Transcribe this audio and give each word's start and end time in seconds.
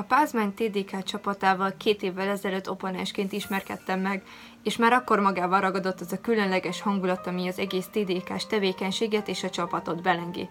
A 0.00 0.02
Pázmány 0.02 0.54
TDK 0.54 1.02
csapatával 1.02 1.74
két 1.76 2.02
évvel 2.02 2.28
ezelőtt 2.28 2.70
oponensként 2.70 3.32
ismerkedtem 3.32 4.00
meg, 4.00 4.22
és 4.62 4.76
már 4.76 4.92
akkor 4.92 5.20
magával 5.20 5.60
ragadott 5.60 6.00
az 6.00 6.12
a 6.12 6.20
különleges 6.20 6.80
hangulat, 6.80 7.26
ami 7.26 7.48
az 7.48 7.58
egész 7.58 7.86
TDK-s 7.86 8.46
tevékenységet 8.46 9.28
és 9.28 9.42
a 9.42 9.50
csapatot 9.50 10.02
belengi. 10.02 10.48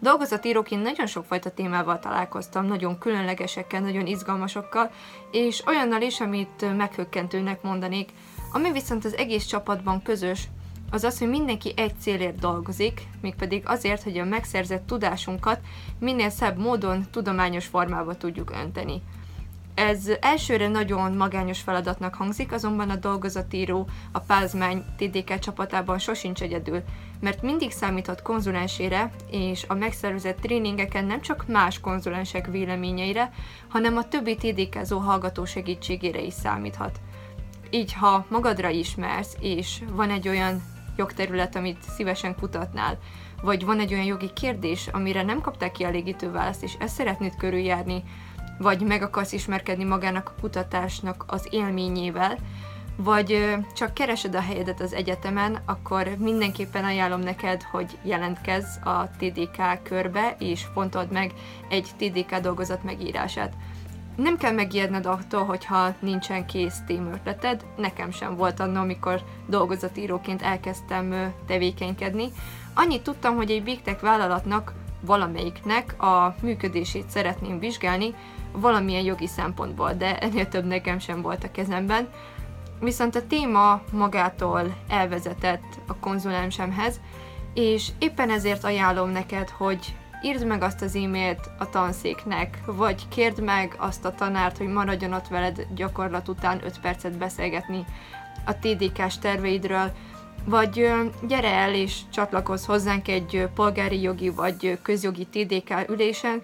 Dolgozatíróként 0.00 0.82
nagyon 0.82 1.06
sokfajta 1.06 1.50
témával 1.50 1.98
találkoztam, 1.98 2.66
nagyon 2.66 2.98
különlegesekkel, 2.98 3.80
nagyon 3.80 4.06
izgalmasokkal, 4.06 4.90
és 5.30 5.66
olyannal 5.66 6.02
is, 6.02 6.20
amit 6.20 6.76
meghökkentőnek 6.76 7.62
mondanék, 7.62 8.08
ami 8.52 8.72
viszont 8.72 9.04
az 9.04 9.16
egész 9.16 9.44
csapatban 9.44 10.02
közös, 10.02 10.48
az 10.90 11.04
az, 11.04 11.18
hogy 11.18 11.28
mindenki 11.28 11.72
egy 11.76 11.94
célért 12.00 12.38
dolgozik, 12.38 13.06
mégpedig 13.20 13.62
azért, 13.66 14.02
hogy 14.02 14.18
a 14.18 14.24
megszerzett 14.24 14.86
tudásunkat 14.86 15.60
minél 15.98 16.30
szebb 16.30 16.58
módon, 16.58 17.06
tudományos 17.10 17.66
formába 17.66 18.16
tudjuk 18.16 18.50
önteni. 18.50 19.02
Ez 19.76 20.10
elsőre 20.20 20.68
nagyon 20.68 21.12
magányos 21.12 21.60
feladatnak 21.60 22.14
hangzik, 22.14 22.52
azonban 22.52 22.90
a 22.90 22.96
dolgozatíró 22.96 23.88
a 24.12 24.18
Pázmány 24.18 24.84
TDK 24.96 25.38
csapatában 25.38 25.98
sosincs 25.98 26.42
egyedül, 26.42 26.82
mert 27.20 27.42
mindig 27.42 27.70
számíthat 27.70 28.22
konzulensére, 28.22 29.10
és 29.30 29.64
a 29.68 29.74
megszervezett 29.74 30.40
tréningeken 30.40 31.04
nem 31.04 31.20
csak 31.20 31.46
más 31.46 31.80
konzulensek 31.80 32.46
véleményeire, 32.46 33.32
hanem 33.68 33.96
a 33.96 34.08
többi 34.08 34.36
TDK-zó 34.36 34.98
hallgató 34.98 35.44
segítségére 35.44 36.20
is 36.20 36.34
számíthat. 36.34 37.00
Így, 37.70 37.92
ha 37.92 38.26
magadra 38.28 38.68
ismersz, 38.68 39.36
és 39.40 39.82
van 39.92 40.10
egy 40.10 40.28
olyan 40.28 40.62
jogterület, 40.96 41.56
amit 41.56 41.82
szívesen 41.96 42.34
kutatnál, 42.34 42.98
vagy 43.42 43.64
van 43.64 43.80
egy 43.80 43.92
olyan 43.92 44.04
jogi 44.04 44.32
kérdés, 44.32 44.88
amire 44.92 45.22
nem 45.22 45.40
kapták 45.40 45.72
kielégítő 45.72 46.30
választ, 46.30 46.62
és 46.62 46.74
ezt 46.78 46.94
szeretnéd 46.94 47.36
körüljárni, 47.36 48.02
vagy 48.58 48.80
meg 48.80 49.02
akarsz 49.02 49.32
ismerkedni 49.32 49.84
magának 49.84 50.28
a 50.28 50.40
kutatásnak 50.40 51.24
az 51.26 51.48
élményével, 51.50 52.38
vagy 52.96 53.56
csak 53.74 53.94
keresed 53.94 54.34
a 54.34 54.40
helyedet 54.40 54.80
az 54.80 54.92
egyetemen, 54.92 55.58
akkor 55.64 56.08
mindenképpen 56.18 56.84
ajánlom 56.84 57.20
neked, 57.20 57.62
hogy 57.62 57.98
jelentkezz 58.02 58.76
a 58.84 59.10
TDK 59.18 59.82
körbe, 59.82 60.36
és 60.38 60.64
fontold 60.72 61.10
meg 61.12 61.32
egy 61.68 61.88
TDK 61.96 62.36
dolgozat 62.36 62.82
megírását. 62.82 63.54
Nem 64.16 64.36
kell 64.36 64.52
megijedned 64.52 65.06
attól, 65.06 65.44
hogyha 65.44 65.94
nincsen 66.00 66.46
kész 66.46 66.78
témötleted, 66.86 67.64
nekem 67.76 68.10
sem 68.10 68.36
volt 68.36 68.60
annó, 68.60 68.80
amikor 68.80 69.22
dolgozatíróként 69.46 70.42
elkezdtem 70.42 71.32
tevékenykedni. 71.46 72.28
Annyit 72.74 73.02
tudtam, 73.02 73.36
hogy 73.36 73.50
egy 73.50 73.62
Big 73.62 73.82
Tech 73.82 74.02
vállalatnak 74.02 74.72
valamelyiknek 75.00 76.02
a 76.02 76.34
működését 76.40 77.10
szeretném 77.10 77.58
vizsgálni, 77.58 78.14
valamilyen 78.52 79.04
jogi 79.04 79.26
szempontból, 79.26 79.92
de 79.92 80.18
ennél 80.18 80.48
több 80.48 80.64
nekem 80.64 80.98
sem 80.98 81.22
volt 81.22 81.44
a 81.44 81.50
kezemben. 81.50 82.08
Viszont 82.80 83.14
a 83.14 83.26
téma 83.26 83.80
magától 83.92 84.74
elvezetett 84.88 85.78
a 85.86 85.96
konzulensemhez, 85.96 87.00
és 87.54 87.88
éppen 87.98 88.30
ezért 88.30 88.64
ajánlom 88.64 89.10
neked, 89.10 89.48
hogy 89.48 89.94
írd 90.22 90.46
meg 90.46 90.62
azt 90.62 90.82
az 90.82 90.94
e-mailt 90.94 91.50
a 91.58 91.70
tanszéknek, 91.70 92.58
vagy 92.66 93.08
kérd 93.08 93.40
meg 93.40 93.74
azt 93.78 94.04
a 94.04 94.14
tanárt, 94.14 94.58
hogy 94.58 94.68
maradjon 94.68 95.12
ott 95.12 95.28
veled 95.28 95.66
gyakorlat 95.74 96.28
után 96.28 96.60
5 96.64 96.80
percet 96.80 97.18
beszélgetni 97.18 97.84
a 98.46 98.58
TDK-s 98.58 99.18
terveidről, 99.18 99.92
vagy 100.44 100.90
gyere 101.26 101.52
el 101.52 101.74
és 101.74 102.00
csatlakozz 102.12 102.64
hozzánk 102.64 103.08
egy 103.08 103.48
polgári 103.54 104.00
jogi 104.00 104.28
vagy 104.28 104.78
közjogi 104.82 105.24
TDK 105.24 105.88
ülésen, 105.88 106.42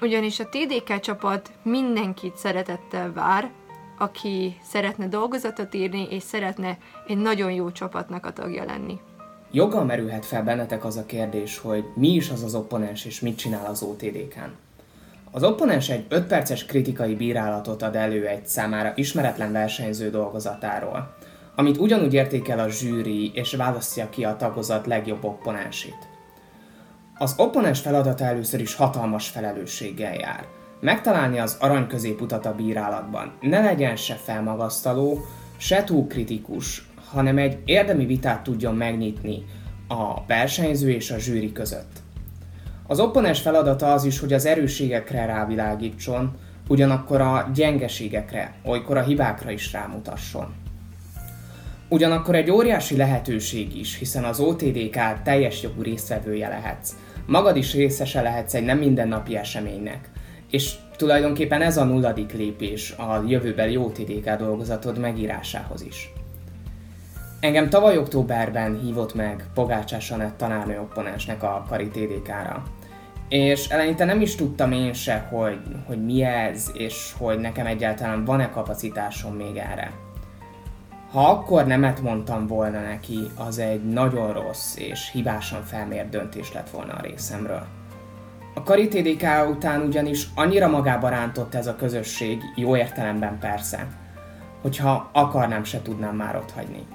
ugyanis 0.00 0.40
a 0.40 0.48
TDK 0.48 1.00
csapat 1.00 1.50
mindenkit 1.62 2.36
szeretettel 2.36 3.12
vár, 3.12 3.50
aki 3.98 4.56
szeretne 4.62 5.08
dolgozatot 5.08 5.74
írni, 5.74 6.06
és 6.10 6.22
szeretne 6.22 6.78
egy 7.06 7.18
nagyon 7.18 7.52
jó 7.52 7.70
csapatnak 7.70 8.26
a 8.26 8.32
tagja 8.32 8.64
lenni. 8.64 9.00
Joggal 9.54 9.84
merülhet 9.84 10.26
fel 10.26 10.42
bennetek 10.42 10.84
az 10.84 10.96
a 10.96 11.06
kérdés, 11.06 11.58
hogy 11.58 11.84
mi 11.94 12.08
is 12.08 12.30
az 12.30 12.42
az 12.42 12.54
opponens, 12.54 13.04
és 13.04 13.20
mit 13.20 13.36
csinál 13.36 13.66
az 13.66 13.82
OTDK-n. 13.82 14.50
Az 15.30 15.42
opponens 15.42 15.88
egy 15.88 16.04
5 16.08 16.26
perces 16.26 16.64
kritikai 16.64 17.14
bírálatot 17.14 17.82
ad 17.82 17.96
elő 17.96 18.26
egy 18.26 18.46
számára 18.46 18.92
ismeretlen 18.94 19.52
versenyző 19.52 20.10
dolgozatáról, 20.10 21.14
amit 21.56 21.76
ugyanúgy 21.76 22.14
értékel 22.14 22.58
a 22.58 22.68
zsűri, 22.68 23.30
és 23.34 23.54
választja 23.54 24.08
ki 24.10 24.24
a 24.24 24.36
tagozat 24.36 24.86
legjobb 24.86 25.24
opponensét. 25.24 26.08
Az 27.18 27.34
opponens 27.36 27.80
feladata 27.80 28.24
először 28.24 28.60
is 28.60 28.74
hatalmas 28.74 29.28
felelősséggel 29.28 30.14
jár. 30.14 30.46
Megtalálni 30.80 31.38
az 31.38 31.56
arany 31.60 31.86
középutat 31.86 32.46
a 32.46 32.54
bírálatban. 32.54 33.32
Ne 33.40 33.60
legyen 33.60 33.96
se 33.96 34.14
felmagasztaló, 34.14 35.18
se 35.56 35.84
túl 35.84 36.06
kritikus, 36.06 36.90
hanem 37.12 37.38
egy 37.38 37.58
érdemi 37.64 38.06
vitát 38.06 38.42
tudjon 38.42 38.74
megnyitni 38.74 39.44
a 39.88 40.24
versenyző 40.26 40.90
és 40.90 41.10
a 41.10 41.18
zsűri 41.18 41.52
között. 41.52 42.00
Az 42.86 43.00
opponens 43.00 43.40
feladata 43.40 43.92
az 43.92 44.04
is, 44.04 44.18
hogy 44.18 44.32
az 44.32 44.46
erősségekre 44.46 45.26
rávilágítson, 45.26 46.36
ugyanakkor 46.68 47.20
a 47.20 47.50
gyengeségekre, 47.54 48.54
olykor 48.64 48.96
a 48.96 49.02
hibákra 49.02 49.50
is 49.50 49.72
rámutasson. 49.72 50.54
Ugyanakkor 51.88 52.34
egy 52.34 52.50
óriási 52.50 52.96
lehetőség 52.96 53.78
is, 53.78 53.98
hiszen 53.98 54.24
az 54.24 54.40
OTDK 54.40 55.22
teljes 55.22 55.62
jogú 55.62 55.82
résztvevője 55.82 56.48
lehetsz. 56.48 56.96
Magad 57.26 57.56
is 57.56 57.74
részese 57.74 58.22
lehetsz 58.22 58.54
egy 58.54 58.64
nem 58.64 58.78
mindennapi 58.78 59.36
eseménynek. 59.36 60.10
És 60.50 60.74
tulajdonképpen 60.96 61.62
ez 61.62 61.76
a 61.76 61.84
nulladik 61.84 62.32
lépés 62.32 62.90
a 62.90 63.24
jövőbeli 63.26 63.76
OTDK 63.76 64.30
dolgozatod 64.30 64.98
megírásához 64.98 65.82
is. 65.82 66.12
Engem 67.42 67.68
tavaly 67.68 67.96
októberben 67.96 68.80
hívott 68.80 69.14
meg 69.14 69.44
Pogácsás 69.54 70.10
Anett 70.10 70.36
tanárnő 70.36 70.80
opponensnek 70.80 71.42
a 71.42 71.64
Kari 71.68 71.88
TDK-ra. 71.88 72.62
És 73.28 73.68
eleinte 73.68 74.04
nem 74.04 74.20
is 74.20 74.34
tudtam 74.34 74.72
én 74.72 74.92
se, 74.92 75.26
hogy, 75.30 75.60
hogy 75.86 76.04
mi 76.04 76.22
ez, 76.22 76.70
és 76.74 77.14
hogy 77.18 77.38
nekem 77.38 77.66
egyáltalán 77.66 78.24
van-e 78.24 78.50
kapacitásom 78.50 79.34
még 79.34 79.56
erre. 79.56 79.92
Ha 81.10 81.30
akkor 81.30 81.66
nemet 81.66 82.00
mondtam 82.00 82.46
volna 82.46 82.80
neki, 82.80 83.18
az 83.36 83.58
egy 83.58 83.84
nagyon 83.84 84.32
rossz 84.32 84.76
és 84.76 85.10
hibásan 85.12 85.62
felmért 85.62 86.08
döntés 86.08 86.52
lett 86.52 86.70
volna 86.70 86.92
a 86.92 87.02
részemről. 87.02 87.66
A 88.54 88.62
Kari 88.62 88.88
TDK 88.88 89.48
után 89.50 89.80
ugyanis 89.80 90.26
annyira 90.34 90.68
magába 90.68 91.08
rántott 91.08 91.54
ez 91.54 91.66
a 91.66 91.76
közösség, 91.76 92.42
jó 92.56 92.76
értelemben 92.76 93.38
persze, 93.38 93.86
hogyha 94.60 95.10
akarnám 95.12 95.64
se 95.64 95.82
tudnám 95.82 96.16
már 96.16 96.36
ott 96.36 96.50
hagyni. 96.50 96.86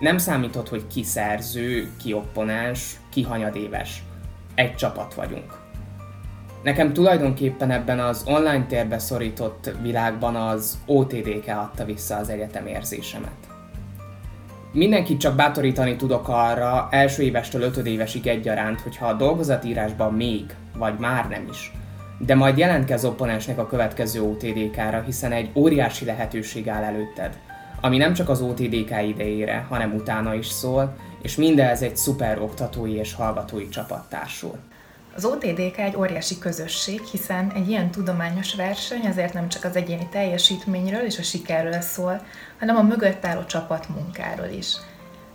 Nem 0.00 0.18
számított, 0.18 0.68
hogy 0.68 0.86
ki 0.86 1.02
szerző, 1.02 1.90
ki 2.02 2.12
opponens, 2.12 2.96
ki 3.10 3.22
hanyadéves. 3.22 4.02
Egy 4.54 4.74
csapat 4.74 5.14
vagyunk. 5.14 5.58
Nekem 6.62 6.92
tulajdonképpen 6.92 7.70
ebben 7.70 8.00
az 8.00 8.22
online 8.26 8.66
térbe 8.66 8.98
szorított 8.98 9.70
világban 9.82 10.36
az 10.36 10.78
OTDK 10.86 11.48
adta 11.48 11.84
vissza 11.84 12.16
az 12.16 12.28
egyetem 12.28 12.66
érzésemet. 12.66 13.48
Mindenkit 14.72 15.20
csak 15.20 15.36
bátorítani 15.36 15.96
tudok 15.96 16.28
arra 16.28 16.88
első 16.90 17.22
évestől 17.22 17.62
ötödévesig 17.62 18.26
egyaránt, 18.26 18.80
hogyha 18.80 19.06
a 19.06 19.14
dolgozatírásban 19.14 20.14
még, 20.14 20.54
vagy 20.76 20.98
már 20.98 21.28
nem 21.28 21.46
is, 21.50 21.72
de 22.18 22.34
majd 22.34 22.58
jelentkez 22.58 23.04
opponensnek 23.04 23.58
a 23.58 23.66
következő 23.66 24.22
OTDK-ra, 24.22 25.02
hiszen 25.06 25.32
egy 25.32 25.50
óriási 25.54 26.04
lehetőség 26.04 26.68
áll 26.68 26.82
előtted– 26.82 27.38
ami 27.80 27.96
nem 27.96 28.14
csak 28.14 28.28
az 28.28 28.40
OTDK 28.40 29.02
idejére, 29.06 29.66
hanem 29.68 29.94
utána 29.94 30.34
is 30.34 30.46
szól, 30.46 30.96
és 31.22 31.36
mindez 31.36 31.82
egy 31.82 31.96
szuper 31.96 32.40
oktatói 32.40 32.94
és 32.94 33.14
hallgatói 33.14 33.68
csapat 33.68 34.08
társul. 34.08 34.58
Az 35.16 35.24
OTDK 35.24 35.78
egy 35.78 35.96
óriási 35.96 36.38
közösség, 36.38 37.02
hiszen 37.02 37.52
egy 37.54 37.68
ilyen 37.68 37.90
tudományos 37.90 38.54
verseny 38.54 39.06
azért 39.06 39.32
nem 39.32 39.48
csak 39.48 39.64
az 39.64 39.76
egyéni 39.76 40.08
teljesítményről 40.10 41.04
és 41.04 41.18
a 41.18 41.22
sikerről 41.22 41.80
szól, 41.80 42.22
hanem 42.58 42.76
a 42.76 42.82
mögött 42.82 43.24
álló 43.24 43.44
csapatmunkáról 43.44 44.48
is. 44.58 44.76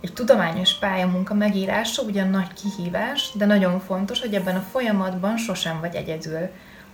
Egy 0.00 0.12
tudományos 0.12 0.78
pályamunka 0.78 1.34
megírása 1.34 2.02
ugyan 2.02 2.28
nagy 2.28 2.52
kihívás, 2.52 3.30
de 3.34 3.46
nagyon 3.46 3.80
fontos, 3.80 4.20
hogy 4.20 4.34
ebben 4.34 4.56
a 4.56 4.66
folyamatban 4.70 5.36
sosem 5.36 5.80
vagy 5.80 5.94
egyedül 5.94 6.48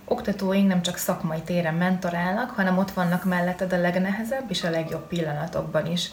oktatóink 0.05 0.67
nem 0.67 0.81
csak 0.81 0.97
szakmai 0.97 1.41
téren 1.41 1.73
mentorálnak, 1.73 2.49
hanem 2.49 2.77
ott 2.77 2.91
vannak 2.91 3.23
melletted 3.23 3.73
a 3.73 3.81
legnehezebb 3.81 4.45
és 4.49 4.63
a 4.63 4.69
legjobb 4.69 5.07
pillanatokban 5.07 5.85
is. 5.85 6.11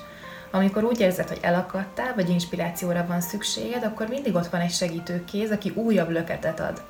Amikor 0.51 0.85
úgy 0.85 1.01
érzed, 1.01 1.29
hogy 1.29 1.39
elakadtál, 1.41 2.15
vagy 2.15 2.29
inspirációra 2.29 3.07
van 3.07 3.21
szükséged, 3.21 3.85
akkor 3.85 4.09
mindig 4.09 4.35
ott 4.35 4.49
van 4.49 4.61
egy 4.61 4.73
segítő 4.73 5.25
kéz, 5.25 5.51
aki 5.51 5.71
újabb 5.71 6.11
löketet 6.11 6.61
ad. 6.61 6.83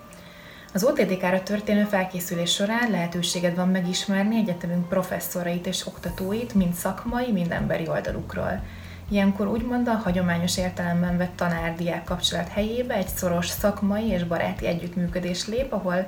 Az 0.74 0.84
OTDK-ra 0.84 1.42
történő 1.42 1.84
felkészülés 1.84 2.52
során 2.52 2.90
lehetőséged 2.90 3.56
van 3.56 3.68
megismerni 3.68 4.36
egyetemünk 4.36 4.88
professzorait 4.88 5.66
és 5.66 5.86
oktatóit, 5.86 6.54
mind 6.54 6.74
szakmai, 6.74 7.32
mind 7.32 7.52
emberi 7.52 7.88
oldalukról. 7.88 8.62
Ilyenkor 9.08 9.46
úgymond 9.48 9.88
a 9.88 9.92
hagyományos 9.92 10.58
értelemben 10.58 11.16
vett 11.16 11.36
tanár-diák 11.36 12.04
kapcsolat 12.04 12.48
helyébe 12.48 12.94
egy 12.94 13.08
szoros 13.08 13.48
szakmai 13.48 14.08
és 14.08 14.24
baráti 14.24 14.66
együttműködés 14.66 15.46
lép, 15.46 15.72
ahol 15.72 16.06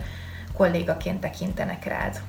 kollégaként 0.56 1.20
tekintenek 1.20 1.84
rád. 1.84 2.20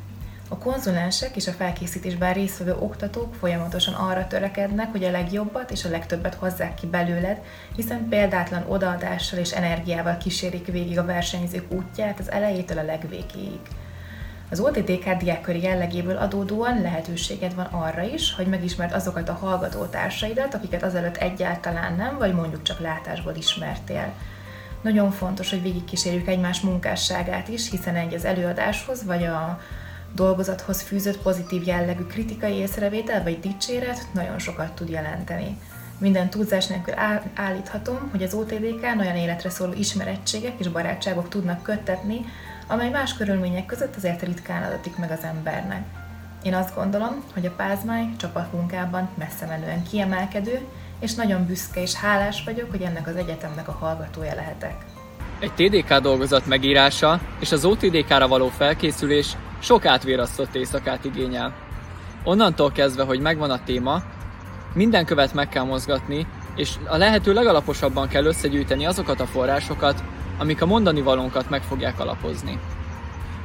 A 0.50 0.58
konzulensek 0.58 1.36
és 1.36 1.48
a 1.48 1.52
felkészítésben 1.52 2.34
résztvevő 2.34 2.76
oktatók 2.80 3.36
folyamatosan 3.36 3.94
arra 3.94 4.28
törekednek, 4.28 4.92
hogy 4.92 5.04
a 5.04 5.12
legjobbat 5.12 5.72
és 5.72 5.86
a 5.86 5.90
legtöbbet 5.90 6.34
hozzák 6.34 6.74
ki 6.74 6.88
belőled, 6.88 7.42
hiszen 7.76 8.08
példátlan 8.10 8.66
odaadással 8.68 9.40
és 9.40 9.52
energiával 9.52 10.18
kísérik 10.18 10.66
végig 10.66 11.00
a 11.00 11.06
versenyzők 11.06 11.72
útját 11.72 12.20
az 12.20 12.32
elejétől 12.32 12.78
a 12.78 12.84
legvégéig. 12.84 13.60
Az 14.50 14.60
OTTK 14.60 15.10
diákköri 15.20 15.62
jellegéből 15.62 16.18
adódóan 16.18 16.82
lehetőséged 16.82 17.56
van 17.56 17.66
arra 17.66 18.02
is, 18.02 18.34
hogy 18.36 18.48
megismerd 18.48 18.94
azokat 18.94 19.30
a 19.30 19.34
hallgatótársaidat, 19.34 20.54
akiket 20.54 20.84
azelőtt 20.84 21.18
egyáltalán 21.18 21.96
nem, 21.96 22.18
vagy 22.18 22.34
mondjuk 22.34 22.64
csak 22.64 22.80
látásból 22.80 23.34
ismertél. 23.36 24.14
Nagyon 24.84 25.12
fontos, 25.12 25.50
hogy 25.50 25.62
végigkísérjük 25.62 26.28
egymás 26.28 26.62
munkásságát 26.62 27.48
is, 27.48 27.70
hiszen 27.70 27.96
egy 27.96 28.14
az 28.14 28.26
előadáshoz, 28.26 29.06
vagy 29.06 29.24
a 29.24 29.62
dolgozathoz 30.16 30.82
fűzött 30.82 31.18
pozitív 31.18 31.68
jellegű 31.68 32.04
kritikai 32.04 32.54
észrevétel 32.54 33.24
vagy 33.24 33.40
dicséret 33.40 34.08
nagyon 34.14 34.40
sokat 34.40 34.72
tud 34.74 34.90
jelenteni. 34.90 35.58
Minden 35.98 36.30
túlzás 36.30 36.68
nélkül 36.68 36.94
állíthatom, 37.36 38.10
hogy 38.12 38.24
az 38.24 38.34
OTDK 38.34 38.82
olyan 39.00 39.16
életre 39.16 39.50
szóló 39.50 39.74
ismerettségek 39.74 40.54
és 40.58 40.68
barátságok 40.68 41.30
tudnak 41.30 41.64
köttetni, 41.64 42.26
amely 42.68 42.90
más 42.90 43.14
körülmények 43.14 43.66
között 43.66 43.96
azért 43.96 44.22
ritkán 44.22 44.64
adatik 44.64 44.98
meg 44.98 45.12
az 45.12 45.24
embernek. 45.24 45.84
Én 46.44 46.54
azt 46.54 46.76
gondolom, 46.76 47.24
hogy 47.34 47.46
a 47.46 47.52
Pázmány 47.52 48.16
csapatmunkában 48.18 49.10
messze 49.18 49.46
menően 49.46 49.84
kiemelkedő, 49.84 50.60
és 51.04 51.14
nagyon 51.14 51.46
büszke 51.46 51.82
és 51.82 51.94
hálás 51.94 52.44
vagyok, 52.44 52.70
hogy 52.72 52.82
ennek 52.82 53.08
az 53.08 53.16
egyetemnek 53.16 53.68
a 53.68 53.72
hallgatója 53.72 54.36
lehetek. 54.36 54.76
Egy 55.40 55.54
TDK 55.54 55.94
dolgozat 55.94 56.46
megírása 56.46 57.20
és 57.40 57.52
az 57.52 57.66
OTDK-ra 57.66 58.28
való 58.28 58.48
felkészülés 58.48 59.38
sok 59.60 59.86
átvérasztott 59.86 60.56
éjszakát 60.56 61.06
igényel. 61.06 61.54
Onnantól 62.24 62.72
kezdve, 62.72 63.04
hogy 63.04 63.20
megvan 63.20 63.52
a 63.52 63.64
téma, 63.64 64.02
minden 64.74 65.06
követ 65.06 65.34
meg 65.34 65.50
kell 65.50 65.64
mozgatni, 65.64 66.28
és 66.56 66.76
a 66.88 66.98
lehető 66.98 67.34
legalaposabban 67.34 68.08
kell 68.08 68.26
összegyűjteni 68.26 68.86
azokat 68.86 69.20
a 69.20 69.26
forrásokat, 69.26 70.04
amik 70.38 70.62
a 70.62 70.66
mondani 70.66 71.02
valónkat 71.02 71.50
meg 71.50 71.62
fogják 71.62 72.00
alapozni. 72.00 72.60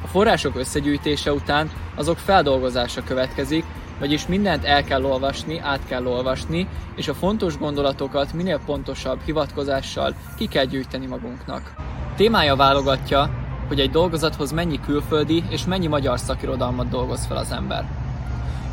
A 0.04 0.06
források 0.06 0.56
összegyűjtése 0.56 1.32
után 1.32 1.70
azok 1.94 2.18
feldolgozása 2.18 3.02
következik, 3.02 3.64
vagyis 3.98 4.26
mindent 4.26 4.64
el 4.64 4.84
kell 4.84 5.04
olvasni, 5.04 5.58
át 5.58 5.86
kell 5.86 6.06
olvasni, 6.06 6.68
és 6.96 7.08
a 7.08 7.14
fontos 7.14 7.58
gondolatokat 7.58 8.32
minél 8.32 8.60
pontosabb 8.66 9.20
hivatkozással 9.24 10.14
ki 10.36 10.46
kell 10.46 10.64
gyűjteni 10.64 11.06
magunknak. 11.06 11.74
Témája 12.16 12.56
válogatja, 12.56 13.30
hogy 13.68 13.80
egy 13.80 13.90
dolgozathoz 13.90 14.52
mennyi 14.52 14.80
külföldi 14.80 15.44
és 15.48 15.64
mennyi 15.64 15.86
magyar 15.86 16.18
szakirodalmat 16.18 16.88
dolgoz 16.88 17.26
fel 17.26 17.36
az 17.36 17.52
ember. 17.52 17.84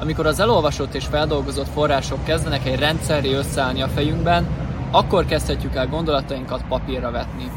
Amikor 0.02 0.26
az 0.26 0.40
elolvasott 0.40 0.94
és 0.94 1.06
feldolgozott 1.06 1.68
források 1.68 2.24
kezdenek 2.24 2.66
egy 2.66 2.80
rendszerré 2.80 3.34
összeállni 3.34 3.82
a 3.82 3.88
fejünkben, 3.88 4.48
akkor 4.92 5.26
kezdhetjük 5.26 5.76
el 5.76 5.88
gondolatainkat 5.88 6.68
papírra 6.68 7.12
vetni. 7.12 7.52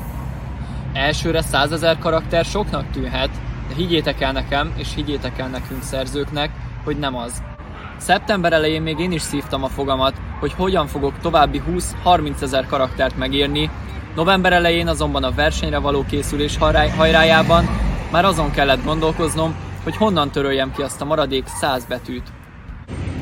Elsőre 0.93 1.43
százezer 1.43 1.99
karakter 1.99 2.45
soknak 2.45 2.91
tűnhet, 2.91 3.31
de 3.69 3.75
higgyétek 3.75 4.21
el 4.21 4.33
nekem, 4.33 4.73
és 4.77 4.95
higgyétek 4.95 5.39
el 5.39 5.49
nekünk 5.49 5.83
szerzőknek, 5.83 6.51
hogy 6.85 6.99
nem 6.99 7.17
az. 7.17 7.43
Szeptember 7.99 8.53
elején 8.53 8.83
még 8.83 8.99
én 8.99 9.13
is 9.13 9.23
szívtam 9.23 9.65
a 9.65 9.69
fogamat, 9.69 10.21
hogy 10.41 10.53
hogyan 10.53 10.87
fogok 10.87 11.19
további 11.21 11.63
20-30 12.05 12.43
ezer 12.43 12.67
karaktert 12.67 13.17
megírni, 13.17 13.71
november 14.15 14.53
elején 14.53 14.89
azonban 14.89 15.25
a 15.25 15.35
versenyre 15.35 15.79
való 15.79 16.05
készülés 16.09 16.57
hajrájában 16.97 17.65
már 18.13 18.25
azon 18.25 18.51
kellett 18.51 18.85
gondolkoznom, 18.85 19.55
hogy 19.85 19.97
honnan 19.97 20.31
töröljem 20.31 20.73
ki 20.73 20.83
azt 20.83 21.01
a 21.01 21.05
maradék 21.05 21.47
100 21.47 21.85
betűt. 21.85 22.33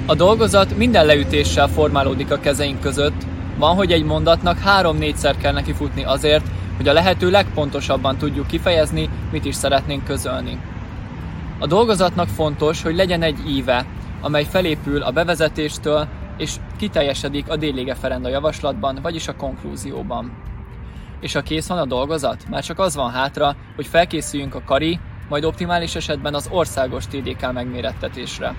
A 0.06 0.14
dolgozat 0.14 0.76
minden 0.76 1.06
leütéssel 1.06 1.68
formálódik 1.68 2.30
a 2.30 2.40
kezeink 2.40 2.80
között, 2.80 3.22
van, 3.58 3.74
hogy 3.74 3.92
egy 3.92 4.04
mondatnak 4.04 4.58
három-négyszer 4.58 5.36
kell 5.36 5.52
neki 5.52 5.72
futni 5.72 6.04
azért, 6.04 6.46
hogy 6.76 6.88
a 6.88 6.92
lehető 6.92 7.30
legpontosabban 7.30 8.16
tudjuk 8.16 8.46
kifejezni, 8.46 9.08
mit 9.32 9.44
is 9.44 9.54
szeretnénk 9.54 10.04
közölni. 10.04 10.58
A 11.58 11.66
dolgozatnak 11.66 12.28
fontos, 12.28 12.82
hogy 12.82 12.96
legyen 12.96 13.22
egy 13.22 13.38
íve, 13.48 13.84
amely 14.26 14.44
felépül 14.44 15.02
a 15.02 15.10
bevezetéstől, 15.10 16.06
és 16.36 16.54
kiteljesedik 16.76 17.48
a 17.48 17.56
délége 17.56 17.94
ferenda 17.94 18.28
javaslatban, 18.28 18.98
vagyis 19.02 19.28
a 19.28 19.36
konklúzióban. 19.36 20.32
És 21.20 21.32
ha 21.32 21.42
kész 21.42 21.66
van 21.66 21.78
a 21.78 21.84
dolgozat, 21.84 22.48
már 22.48 22.64
csak 22.64 22.78
az 22.78 22.94
van 22.94 23.10
hátra, 23.10 23.56
hogy 23.76 23.86
felkészüljünk 23.86 24.54
a 24.54 24.62
kari, 24.64 24.98
majd 25.28 25.44
optimális 25.44 25.94
esetben 25.94 26.34
az 26.34 26.48
országos 26.50 27.06
TDK 27.06 27.52
megmérettetésre. 27.52 28.54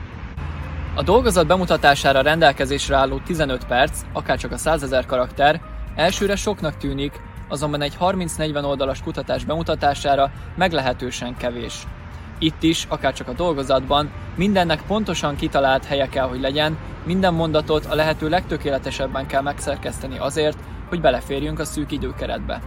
A 0.95 1.03
dolgozat 1.03 1.47
bemutatására 1.47 2.21
rendelkezésre 2.21 2.95
álló 2.95 3.17
15 3.25 3.65
perc, 3.65 4.01
akárcsak 4.13 4.51
a 4.51 4.57
100 4.57 4.83
ezer 4.83 5.05
karakter, 5.05 5.61
elsőre 5.95 6.35
soknak 6.35 6.77
tűnik, 6.77 7.21
azonban 7.47 7.81
egy 7.81 7.97
30-40 7.99 8.63
oldalas 8.63 9.01
kutatás 9.01 9.43
bemutatására 9.43 10.31
meglehetősen 10.55 11.37
kevés. 11.37 11.83
Itt 12.39 12.63
is, 12.63 12.85
akárcsak 12.89 13.27
a 13.27 13.33
dolgozatban, 13.33 14.11
mindennek 14.35 14.81
pontosan 14.81 15.35
kitalált 15.35 15.85
helye 15.85 16.07
kell, 16.07 16.27
hogy 16.27 16.39
legyen, 16.39 16.77
minden 17.05 17.33
mondatot 17.33 17.85
a 17.85 17.95
lehető 17.95 18.29
legtökéletesebben 18.29 19.27
kell 19.27 19.41
megszerkeszteni 19.41 20.17
azért, 20.17 20.57
hogy 20.89 21.01
beleférjünk 21.01 21.59
a 21.59 21.65
szűk 21.65 21.91
időkeretbe. 21.91 22.61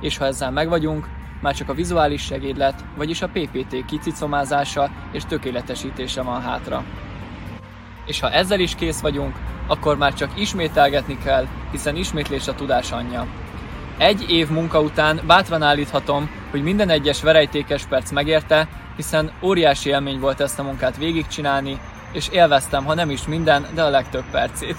És 0.00 0.16
ha 0.16 0.24
ezzel 0.24 0.50
megvagyunk, 0.50 1.08
már 1.40 1.54
csak 1.54 1.68
a 1.68 1.74
vizuális 1.74 2.22
segédlet, 2.22 2.84
vagyis 2.96 3.22
a 3.22 3.28
PPT 3.28 3.84
kicicomázása 3.86 4.90
és 5.12 5.24
tökéletesítése 5.24 6.22
van 6.22 6.40
hátra. 6.40 6.84
És 8.06 8.20
ha 8.20 8.30
ezzel 8.30 8.60
is 8.60 8.74
kész 8.74 9.00
vagyunk, 9.00 9.36
akkor 9.66 9.96
már 9.96 10.14
csak 10.14 10.40
ismételgetni 10.40 11.18
kell, 11.18 11.46
hiszen 11.70 11.96
ismétlés 11.96 12.48
a 12.48 12.54
tudás 12.54 12.92
anyja. 12.92 13.26
Egy 13.98 14.30
év 14.30 14.48
munka 14.48 14.80
után 14.80 15.20
bátran 15.26 15.62
állíthatom, 15.62 16.30
hogy 16.50 16.62
minden 16.62 16.88
egyes 16.88 17.22
verejtékes 17.22 17.84
perc 17.84 18.10
megérte, 18.10 18.68
hiszen 18.96 19.30
óriási 19.42 19.88
élmény 19.88 20.20
volt 20.20 20.40
ezt 20.40 20.58
a 20.58 20.62
munkát 20.62 20.96
végigcsinálni, 20.96 21.80
és 22.12 22.28
élveztem, 22.28 22.84
ha 22.84 22.94
nem 22.94 23.10
is 23.10 23.26
minden, 23.26 23.66
de 23.74 23.82
a 23.82 23.90
legtöbb 23.90 24.24
percét. 24.30 24.76